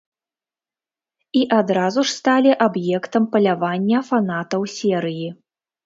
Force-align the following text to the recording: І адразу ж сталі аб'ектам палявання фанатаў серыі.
І 1.41 1.43
адразу 1.59 1.99
ж 2.09 2.15
сталі 2.21 2.51
аб'ектам 2.69 3.23
палявання 3.37 4.05
фанатаў 4.13 4.61
серыі. 4.79 5.27